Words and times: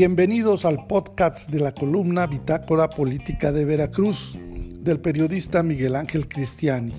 Bienvenidos 0.00 0.64
al 0.64 0.86
podcast 0.86 1.50
de 1.50 1.60
la 1.60 1.74
columna 1.74 2.26
Bitácora 2.26 2.88
Política 2.88 3.52
de 3.52 3.66
Veracruz 3.66 4.34
del 4.80 4.98
periodista 4.98 5.62
Miguel 5.62 5.94
Ángel 5.94 6.26
Cristiani. 6.26 6.94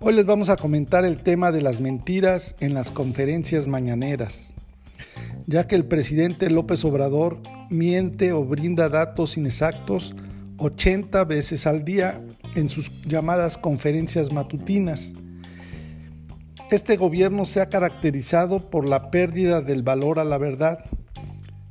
Hoy 0.00 0.12
les 0.12 0.26
vamos 0.26 0.50
a 0.50 0.56
comentar 0.56 1.06
el 1.06 1.22
tema 1.22 1.52
de 1.52 1.62
las 1.62 1.80
mentiras 1.80 2.54
en 2.60 2.74
las 2.74 2.90
conferencias 2.90 3.66
mañaneras, 3.66 4.52
ya 5.46 5.66
que 5.66 5.74
el 5.74 5.86
presidente 5.86 6.50
López 6.50 6.84
Obrador 6.84 7.38
miente 7.70 8.32
o 8.32 8.44
brinda 8.44 8.90
datos 8.90 9.38
inexactos 9.38 10.14
80 10.58 11.24
veces 11.24 11.66
al 11.66 11.82
día 11.82 12.22
en 12.56 12.68
sus 12.68 12.92
llamadas 13.06 13.56
conferencias 13.56 14.34
matutinas. 14.34 15.14
Este 16.70 16.98
gobierno 16.98 17.46
se 17.46 17.62
ha 17.62 17.70
caracterizado 17.70 18.58
por 18.58 18.86
la 18.86 19.10
pérdida 19.10 19.62
del 19.62 19.82
valor 19.82 20.18
a 20.18 20.24
la 20.24 20.36
verdad 20.36 20.84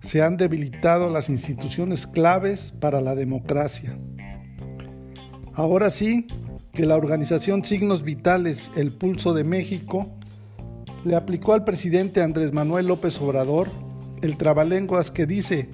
se 0.05 0.21
han 0.21 0.37
debilitado 0.37 1.09
las 1.09 1.29
instituciones 1.29 2.05
claves 2.05 2.71
para 2.79 3.01
la 3.01 3.15
democracia. 3.15 3.97
Ahora 5.53 5.89
sí 5.89 6.27
que 6.73 6.85
la 6.85 6.95
organización 6.95 7.65
Signos 7.65 8.03
Vitales, 8.03 8.69
el 8.75 8.91
Pulso 8.91 9.33
de 9.33 9.43
México, 9.43 10.15
le 11.03 11.15
aplicó 11.15 11.53
al 11.53 11.63
presidente 11.63 12.21
Andrés 12.21 12.53
Manuel 12.53 12.87
López 12.87 13.19
Obrador 13.19 13.71
el 14.21 14.37
trabalenguas 14.37 15.09
que 15.09 15.25
dice, 15.25 15.69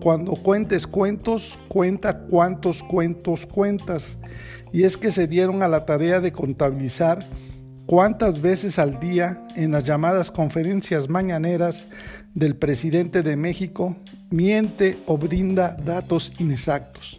cuando 0.00 0.34
cuentes 0.34 0.86
cuentos, 0.86 1.58
cuenta 1.68 2.20
cuántos 2.26 2.82
cuentos 2.84 3.46
cuentas. 3.46 4.18
Y 4.72 4.84
es 4.84 4.96
que 4.96 5.10
se 5.10 5.26
dieron 5.26 5.62
a 5.62 5.68
la 5.68 5.86
tarea 5.86 6.20
de 6.20 6.30
contabilizar 6.30 7.26
cuántas 7.86 8.40
veces 8.40 8.78
al 8.78 9.00
día 9.00 9.46
en 9.56 9.72
las 9.72 9.84
llamadas 9.84 10.30
conferencias 10.30 11.08
mañaneras 11.08 11.86
del 12.34 12.56
presidente 12.56 13.22
de 13.22 13.36
México 13.36 13.96
miente 14.30 14.98
o 15.06 15.18
brinda 15.18 15.76
datos 15.84 16.32
inexactos. 16.38 17.18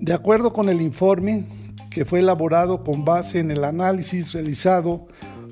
De 0.00 0.12
acuerdo 0.12 0.52
con 0.52 0.68
el 0.68 0.80
informe 0.80 1.44
que 1.90 2.04
fue 2.04 2.20
elaborado 2.20 2.84
con 2.84 3.04
base 3.04 3.40
en 3.40 3.50
el 3.50 3.64
análisis 3.64 4.32
realizado 4.32 5.08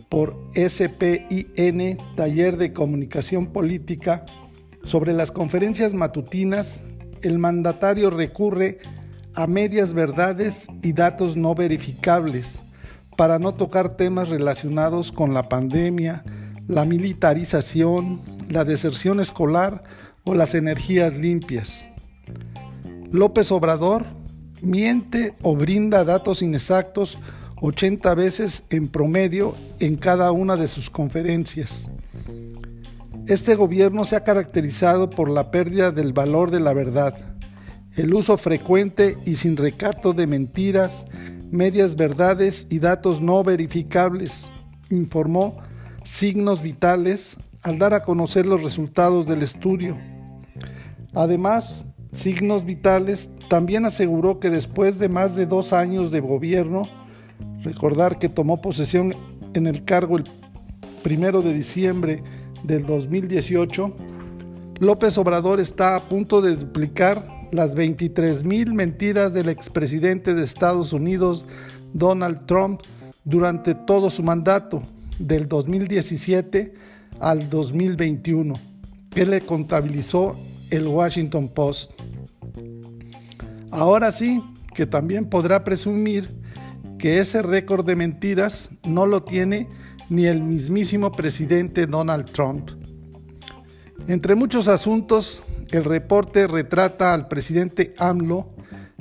por 0.09 0.37
SPIN, 0.55 1.99
Taller 2.15 2.57
de 2.57 2.73
Comunicación 2.73 3.47
Política, 3.49 4.25
sobre 4.85 5.12
las 5.12 5.33
conferencias 5.33 5.95
matutinas, 5.95 6.87
el 7.23 7.41
mandatario 7.41 8.11
recurre 8.11 8.79
a 9.35 9.49
medias 9.49 9.93
verdades 9.93 10.69
y 10.81 10.93
datos 10.93 11.37
no 11.37 11.57
verificables 11.57 12.62
para 13.17 13.39
no 13.39 13.55
tocar 13.55 13.97
temas 13.97 14.28
relacionados 14.28 15.11
con 15.11 15.34
la 15.34 15.48
pandemia, 15.48 16.25
la 16.69 16.84
militarización, 16.84 18.20
la 18.48 18.64
deserción 18.64 19.20
escolar 19.20 19.83
o 20.25 20.34
las 20.34 20.55
energías 20.55 21.17
limpias. 21.17 21.89
López 23.11 23.50
Obrador 23.53 24.05
miente 24.61 25.34
o 25.42 25.56
brinda 25.56 26.05
datos 26.05 26.42
inexactos 26.42 27.19
80 27.61 28.14
veces 28.14 28.64
en 28.70 28.89
promedio 28.89 29.55
en 29.81 29.97
cada 29.97 30.31
una 30.33 30.56
de 30.56 30.69
sus 30.69 30.91
conferencias. 30.91 31.91
Este 33.27 33.55
gobierno 33.55 34.05
se 34.05 34.17
ha 34.17 34.25
caracterizado 34.25 35.11
por 35.11 35.31
la 35.31 35.50
pérdida 35.50 35.91
del 35.91 36.12
valor 36.12 36.50
de 36.50 36.61
la 36.61 36.72
verdad, 36.72 37.14
el 37.97 38.12
uso 38.12 38.37
frecuente 38.37 39.17
y 39.25 39.37
sin 39.37 39.56
recato 39.56 40.12
de 40.12 40.27
mentiras, 40.27 41.06
medias 41.51 41.97
verdades 41.97 42.67
y 42.71 42.79
datos 42.79 43.21
no 43.21 43.43
verificables, 43.45 44.51
informó 44.91 45.57
Signos 46.05 46.63
Vitales 46.63 47.37
al 47.63 47.79
dar 47.79 47.95
a 47.95 48.05
conocer 48.05 48.47
los 48.47 48.63
resultados 48.63 49.27
del 49.27 49.43
estudio. 49.43 49.97
Además, 51.15 51.87
Signos 52.12 52.65
Vitales 52.65 53.31
también 53.49 53.85
aseguró 53.85 54.39
que 54.39 54.51
después 54.51 54.99
de 54.99 55.09
más 55.09 55.37
de 55.37 55.47
dos 55.47 55.73
años 55.73 56.11
de 56.11 56.21
gobierno, 56.21 56.89
recordar 57.62 58.19
que 58.19 58.29
tomó 58.29 58.61
posesión 58.61 59.15
en 59.55 59.67
el 59.67 59.85
cargo 59.85 60.17
el 60.17 60.25
primero 61.03 61.43
de 61.43 61.53
diciembre 61.53 62.23
del 62.65 62.87
2018, 62.87 63.95
López 64.79 65.17
Obrador 65.19 65.61
está 65.61 65.97
a 65.97 66.09
punto 66.09 66.41
de 66.41 66.56
duplicar 66.56 67.36
las 67.53 67.75
23 67.75 68.45
mil 68.45 68.75
mentiras 68.75 69.33
del 69.33 69.49
expresidente 69.49 70.34
de 70.34 70.45
Estados 70.45 70.93
Unidos, 70.93 71.45
Donald 71.93 72.47
Trump, 72.47 72.81
durante 73.25 73.75
todo 73.75 74.11
su 74.11 74.23
mandato, 74.23 74.83
del 75.19 75.49
2017 75.49 76.75
al 77.21 77.49
2021, 77.49 78.55
que 79.11 79.27
le 79.27 79.41
contabilizó 79.41 80.37
el 80.71 80.87
Washington 80.87 81.49
Post. 81.49 81.93
Ahora 83.71 84.12
sí, 84.12 84.43
que 84.75 84.87
también 84.87 85.27
podrá 85.27 85.65
presumir 85.65 86.29
que 86.99 87.19
ese 87.19 87.43
récord 87.43 87.85
de 87.85 87.97
mentiras 87.97 88.71
no 88.87 89.06
lo 89.06 89.23
tiene 89.23 89.69
ni 90.09 90.27
el 90.27 90.43
mismísimo 90.43 91.12
presidente 91.12 91.87
Donald 91.87 92.31
Trump. 92.31 92.71
Entre 94.09 94.35
muchos 94.35 94.69
asuntos 94.69 95.43
el 95.71 95.84
reporte 95.84 96.47
retrata 96.47 97.12
al 97.12 97.28
presidente 97.28 97.94
AMLO 97.99 98.49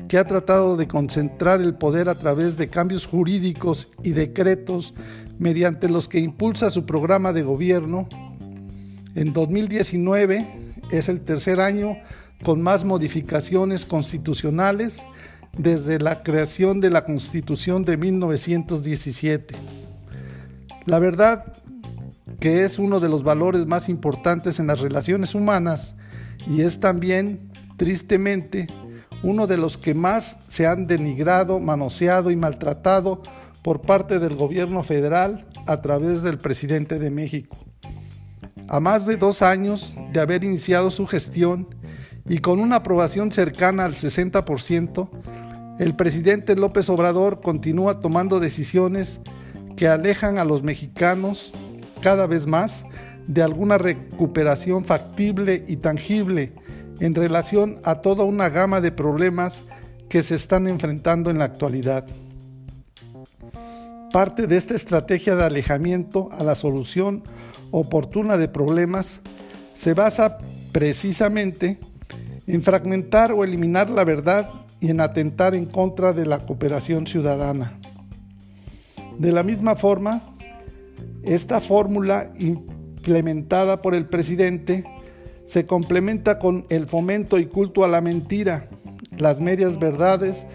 que 0.08 0.18
ha 0.18 0.28
tratado 0.28 0.78
de 0.78 0.88
concentrar 0.88 1.62
el 1.62 1.76
poder 1.76 2.10
a 2.10 2.16
través 2.16 2.58
de 2.58 2.68
cambios 2.68 3.08
jurídicos 3.08 3.90
y 4.04 4.12
decretos 4.12 4.94
mediante 5.40 5.90
los 5.90 6.08
que 6.08 6.20
impulsa 6.20 6.70
su 6.70 6.86
programa 6.86 7.34
de 7.34 7.44
gobierno. 7.44 8.08
En 9.16 9.34
2019 9.34 10.46
es 10.92 11.10
el 11.10 11.22
tercer 11.22 11.60
año 11.60 11.98
con 12.44 12.62
más 12.62 12.86
modificaciones 12.86 13.86
constitucionales 13.86 15.04
desde 15.58 16.00
la 16.00 16.22
creación 16.22 16.82
de 16.82 16.90
la 16.90 17.06
Constitución 17.06 17.86
de 17.86 17.98
1917. 17.98 19.56
La 20.86 21.00
verdad 21.00 21.54
que 22.40 22.66
es 22.66 22.78
uno 22.78 23.00
de 23.00 23.10
los 23.10 23.24
valores 23.24 23.66
más 23.66 23.88
importantes 23.90 24.60
en 24.60 24.68
las 24.68 24.82
relaciones 24.82 25.34
humanas 25.34 25.96
y 26.48 26.62
es 26.62 26.80
también, 26.80 27.52
tristemente, 27.78 28.68
uno 29.24 29.48
de 29.48 29.58
los 29.58 29.78
que 29.78 29.94
más 29.94 30.38
se 30.48 30.68
han 30.68 30.88
denigrado, 30.88 31.60
manoseado 31.60 32.32
y 32.32 32.36
maltratado 32.36 33.22
por 33.64 33.82
parte 33.82 34.20
del 34.20 34.36
gobierno 34.36 34.84
federal 34.84 35.48
a 35.66 35.82
través 35.82 36.22
del 36.22 36.38
presidente 36.38 37.00
de 37.00 37.10
México. 37.10 37.58
A 38.68 38.80
más 38.80 39.06
de 39.06 39.18
dos 39.18 39.42
años 39.42 39.96
de 40.14 40.20
haber 40.20 40.44
iniciado 40.44 40.92
su 40.92 41.06
gestión 41.06 41.68
y 42.28 42.40
con 42.40 42.60
una 42.60 42.78
aprobación 42.78 43.32
cercana 43.32 43.86
al 43.86 43.96
60%, 43.96 45.10
el 45.80 45.96
presidente 45.96 46.56
López 46.56 46.90
Obrador 46.90 47.42
continúa 47.42 48.00
tomando 48.00 48.40
decisiones 48.40 49.22
que 49.76 49.88
alejan 49.88 50.38
a 50.38 50.46
los 50.46 50.64
mexicanos 50.64 51.54
cada 52.02 52.28
vez 52.28 52.48
más 52.48 52.86
de 53.28 53.42
alguna 53.42 53.78
recuperación 53.78 54.86
factible 54.86 55.64
y 55.68 55.78
tangible 55.78 56.54
en 57.00 57.16
relación 57.16 57.80
a 57.84 57.96
toda 57.96 58.24
una 58.24 58.50
gama 58.50 58.82
de 58.82 58.92
problemas 58.92 59.64
que 60.10 60.22
se 60.22 60.36
están 60.36 60.68
enfrentando 60.68 61.30
en 61.30 61.40
la 61.40 61.46
actualidad. 61.46 62.06
Parte 64.12 64.48
de 64.48 64.56
esta 64.58 64.76
estrategia 64.76 65.36
de 65.36 65.44
alejamiento 65.44 66.30
a 66.32 66.44
la 66.44 66.56
solución 66.56 67.24
oportuna 67.72 68.38
de 68.38 68.48
problemas 68.48 69.20
se 69.74 69.94
basa 69.94 70.38
precisamente 70.72 71.80
en 72.48 72.64
fragmentar 72.64 73.32
o 73.32 73.44
eliminar 73.44 73.90
la 73.90 74.06
verdad 74.06 74.50
y 74.80 74.92
en 74.92 75.02
atentar 75.02 75.56
en 75.56 75.66
contra 75.66 76.14
de 76.14 76.26
la 76.26 76.40
cooperación 76.40 77.08
ciudadana. 77.08 77.80
De 79.18 79.32
la 79.32 79.44
misma 79.44 79.76
forma, 79.76 80.22
esta 81.24 81.60
fórmula 81.60 82.32
implementada 83.06 83.84
por 83.84 83.94
el 83.94 84.08
presidente 84.08 84.84
se 85.46 85.68
complementa 85.68 86.40
con 86.40 86.66
el 86.70 86.88
fomento 86.88 87.38
y 87.38 87.46
culto 87.46 87.84
a 87.84 87.88
la 87.88 88.02
mentira, 88.02 88.68
las 89.16 89.40
medias 89.40 89.78
verdades 89.78 90.48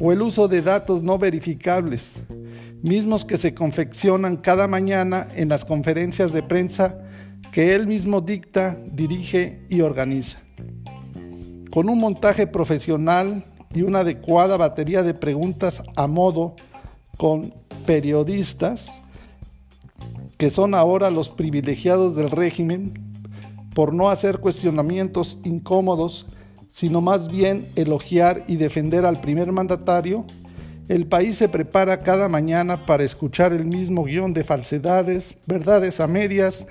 o 0.00 0.10
el 0.10 0.22
uso 0.22 0.48
de 0.48 0.62
datos 0.62 1.02
no 1.02 1.18
verificables, 1.18 2.24
mismos 2.82 3.26
que 3.26 3.36
se 3.36 3.52
confeccionan 3.52 4.38
cada 4.38 4.66
mañana 4.68 5.28
en 5.34 5.50
las 5.50 5.66
conferencias 5.66 6.32
de 6.32 6.42
prensa 6.42 6.98
que 7.52 7.74
él 7.74 7.86
mismo 7.86 8.22
dicta, 8.22 8.78
dirige 8.90 9.66
y 9.68 9.82
organiza. 9.82 10.38
Con 11.70 11.90
un 11.90 11.98
montaje 11.98 12.46
profesional 12.46 13.44
y 13.74 13.82
una 13.82 14.00
adecuada 14.00 14.56
batería 14.56 15.02
de 15.02 15.12
preguntas 15.12 15.82
a 15.94 16.06
modo 16.06 16.56
con 17.18 17.52
periodistas, 17.84 18.88
que 20.38 20.50
son 20.50 20.74
ahora 20.74 21.10
los 21.10 21.28
privilegiados 21.28 22.14
del 22.14 22.30
régimen, 22.30 22.94
por 23.74 23.92
no 23.92 24.08
hacer 24.08 24.38
cuestionamientos 24.38 25.38
incómodos, 25.44 26.26
sino 26.68 27.00
más 27.00 27.28
bien 27.28 27.66
elogiar 27.76 28.44
y 28.46 28.56
defender 28.56 29.04
al 29.04 29.20
primer 29.20 29.52
mandatario, 29.52 30.24
el 30.88 31.06
país 31.06 31.36
se 31.36 31.48
prepara 31.48 32.00
cada 32.00 32.28
mañana 32.28 32.86
para 32.86 33.04
escuchar 33.04 33.52
el 33.52 33.66
mismo 33.66 34.04
guion 34.04 34.32
de 34.32 34.42
falsedades, 34.42 35.36
verdades 35.46 36.00
a 36.00 36.06
medias, 36.06 36.66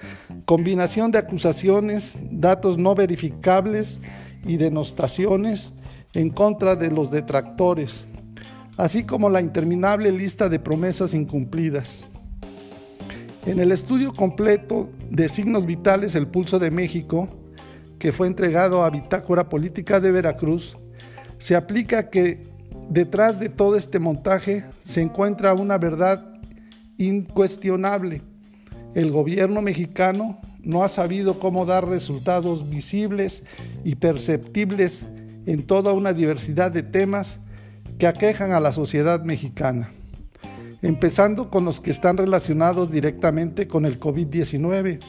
combinación 0.45 1.11
de 1.11 1.19
acusaciones, 1.19 2.17
datos 2.31 2.79
no 2.79 2.95
verificables 2.95 4.01
y 4.43 4.57
denostaciones 4.57 5.73
en 6.13 6.31
contra 6.31 6.75
de 6.75 6.89
los 6.89 7.11
detractores, 7.11 8.07
así 8.77 9.03
como 9.03 9.29
la 9.29 9.41
interminable 9.41 10.11
lista 10.11 10.49
de 10.49 10.57
promesas 10.57 11.13
incumplidas. 11.13 12.07
En 13.47 13.59
el 13.59 13.71
estudio 13.71 14.13
completo 14.13 14.89
de 15.09 15.27
signos 15.27 15.65
vitales 15.65 16.13
El 16.13 16.27
Pulso 16.27 16.59
de 16.59 16.69
México, 16.69 17.27
que 17.97 18.11
fue 18.11 18.27
entregado 18.27 18.83
a 18.83 18.91
Bitácora 18.91 19.49
Política 19.49 19.99
de 19.99 20.11
Veracruz, 20.11 20.77
se 21.39 21.55
aplica 21.55 22.11
que 22.11 22.41
Detrás 22.89 23.39
de 23.39 23.49
todo 23.49 23.75
este 23.75 23.99
montaje 23.99 24.63
se 24.81 25.01
encuentra 25.01 25.53
una 25.53 25.77
verdad 25.77 26.33
incuestionable. 26.97 28.21
El 28.95 29.11
gobierno 29.11 29.61
mexicano 29.61 30.39
no 30.63 30.83
ha 30.83 30.87
sabido 30.87 31.37
cómo 31.37 31.65
dar 31.65 31.87
resultados 31.87 32.69
visibles 32.69 33.43
y 33.83 33.95
perceptibles 33.95 35.05
en 35.45 35.63
toda 35.63 35.91
una 35.91 36.13
diversidad 36.13 36.71
de 36.71 36.81
temas 36.81 37.39
que 37.99 38.07
aquejan 38.07 38.53
a 38.53 38.61
la 38.61 38.71
sociedad 38.71 39.21
mexicana, 39.23 39.91
empezando 40.81 41.49
con 41.49 41.65
los 41.65 41.81
que 41.81 41.91
están 41.91 42.17
relacionados 42.17 42.91
directamente 42.91 43.67
con 43.67 43.85
el 43.85 43.99
COVID-19. 43.99 44.99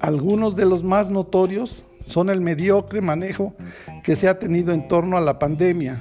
Algunos 0.00 0.56
de 0.56 0.64
los 0.64 0.84
más 0.84 1.10
notorios 1.10 1.84
son 2.06 2.30
el 2.30 2.40
mediocre 2.40 3.00
manejo 3.00 3.54
que 4.02 4.16
se 4.16 4.28
ha 4.28 4.38
tenido 4.38 4.72
en 4.72 4.88
torno 4.88 5.16
a 5.16 5.20
la 5.20 5.38
pandemia 5.38 6.00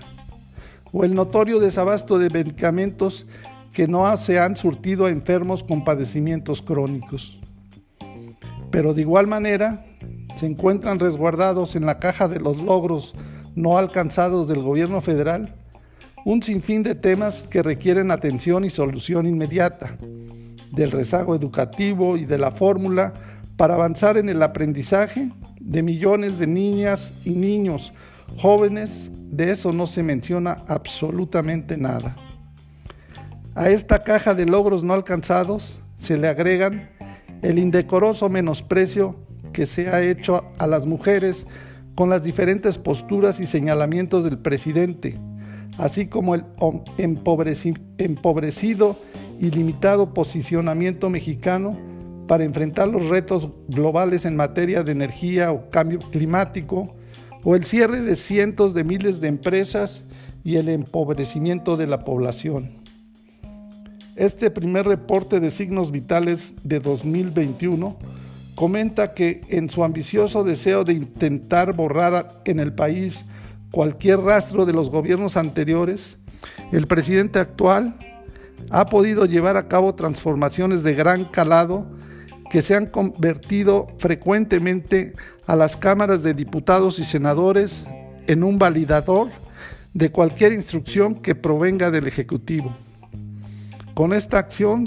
o 0.91 1.03
el 1.03 1.13
notorio 1.13 1.59
desabasto 1.59 2.17
de 2.17 2.29
medicamentos 2.29 3.27
que 3.73 3.87
no 3.87 4.15
se 4.17 4.39
han 4.39 4.55
surtido 4.55 5.05
a 5.05 5.09
enfermos 5.09 5.63
con 5.63 5.83
padecimientos 5.83 6.61
crónicos. 6.61 7.39
Pero 8.71 8.93
de 8.93 9.01
igual 9.01 9.27
manera, 9.27 9.85
se 10.35 10.45
encuentran 10.45 10.99
resguardados 10.99 11.75
en 11.75 11.85
la 11.85 11.99
caja 11.99 12.27
de 12.27 12.39
los 12.39 12.57
logros 12.61 13.15
no 13.55 13.77
alcanzados 13.77 14.47
del 14.47 14.61
gobierno 14.61 15.01
federal 15.01 15.55
un 16.27 16.43
sinfín 16.43 16.83
de 16.83 16.93
temas 16.93 17.45
que 17.49 17.63
requieren 17.63 18.11
atención 18.11 18.65
y 18.65 18.69
solución 18.69 19.25
inmediata, 19.25 19.97
del 20.73 20.91
rezago 20.91 21.33
educativo 21.33 22.17
y 22.17 22.25
de 22.25 22.37
la 22.37 22.51
fórmula 22.51 23.13
para 23.55 23.75
avanzar 23.75 24.17
en 24.17 24.27
el 24.27 24.43
aprendizaje 24.43 25.31
de 25.61 25.81
millones 25.81 26.37
de 26.37 26.45
niñas 26.45 27.13
y 27.23 27.29
niños 27.29 27.93
jóvenes, 28.41 29.09
de 29.13 29.51
eso 29.51 29.71
no 29.71 29.85
se 29.85 30.03
menciona 30.03 30.57
absolutamente 30.67 31.77
nada. 31.77 32.17
A 33.55 33.69
esta 33.69 33.99
caja 33.99 34.33
de 34.33 34.45
logros 34.45 34.83
no 34.83 34.95
alcanzados 34.95 35.79
se 35.97 36.17
le 36.17 36.27
agregan 36.27 36.89
el 37.41 37.57
indecoroso 37.57 38.27
menosprecio 38.27 39.15
que 39.53 39.65
se 39.65 39.87
ha 39.87 40.01
hecho 40.01 40.43
a 40.57 40.67
las 40.67 40.85
mujeres 40.85 41.47
con 41.95 42.09
las 42.09 42.21
diferentes 42.21 42.77
posturas 42.77 43.39
y 43.39 43.45
señalamientos 43.45 44.25
del 44.25 44.37
presidente, 44.37 45.17
así 45.77 46.07
como 46.07 46.35
el 46.35 46.43
empobrecido 46.97 48.97
y 49.39 49.51
limitado 49.51 50.13
posicionamiento 50.13 51.09
mexicano 51.09 51.77
para 52.27 52.43
enfrentar 52.43 52.87
los 52.87 53.07
retos 53.07 53.49
globales 53.67 54.25
en 54.25 54.35
materia 54.35 54.83
de 54.83 54.91
energía 54.91 55.51
o 55.51 55.69
cambio 55.69 55.99
climático, 55.99 56.93
o 57.43 57.55
el 57.55 57.63
cierre 57.63 58.01
de 58.01 58.15
cientos 58.15 58.73
de 58.73 58.83
miles 58.83 59.21
de 59.21 59.29
empresas 59.29 60.03
y 60.43 60.57
el 60.57 60.69
empobrecimiento 60.69 61.77
de 61.77 61.87
la 61.87 62.03
población. 62.03 62.71
Este 64.15 64.49
primer 64.49 64.85
reporte 64.85 65.39
de 65.39 65.51
signos 65.51 65.91
vitales 65.91 66.55
de 66.63 66.79
2021 66.79 67.97
comenta 68.55 69.13
que 69.13 69.41
en 69.49 69.69
su 69.69 69.83
ambicioso 69.83 70.43
deseo 70.43 70.83
de 70.83 70.93
intentar 70.93 71.73
borrar 71.73 72.41
en 72.45 72.59
el 72.59 72.73
país 72.73 73.25
cualquier 73.77 74.21
rastro 74.21 74.65
de 74.65 74.73
los 74.73 74.89
gobiernos 74.89 75.37
anteriores, 75.37 76.17
el 76.71 76.87
presidente 76.87 77.37
actual 77.37 77.95
ha 78.71 78.87
podido 78.87 79.25
llevar 79.25 79.55
a 79.55 79.67
cabo 79.67 79.93
transformaciones 79.93 80.81
de 80.81 80.95
gran 80.95 81.25
calado 81.25 81.85
que 82.49 82.63
se 82.63 82.75
han 82.75 82.87
convertido 82.87 83.85
frecuentemente 83.99 85.13
a 85.45 85.55
las 85.55 85.77
cámaras 85.77 86.23
de 86.23 86.33
diputados 86.33 86.97
y 86.97 87.03
senadores 87.03 87.85
en 88.25 88.43
un 88.43 88.57
validador 88.57 89.27
de 89.93 90.11
cualquier 90.11 90.53
instrucción 90.53 91.13
que 91.13 91.35
provenga 91.35 91.91
del 91.91 92.07
Ejecutivo. 92.07 92.75
Con 93.93 94.11
esta 94.11 94.39
acción 94.39 94.85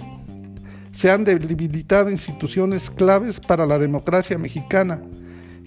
se 0.90 1.12
han 1.12 1.22
debilitado 1.22 2.10
instituciones 2.10 2.90
claves 2.90 3.38
para 3.38 3.66
la 3.66 3.78
democracia 3.78 4.36
mexicana, 4.36 5.00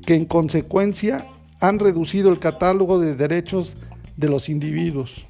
que 0.05 0.15
en 0.15 0.25
consecuencia 0.25 1.25
han 1.63 1.80
reducido 1.80 2.30
el 2.30 2.39
catálogo 2.39 3.00
de 3.00 3.15
derechos 3.15 3.74
de 4.18 4.27
los 4.27 4.50
individuos. 4.50 5.25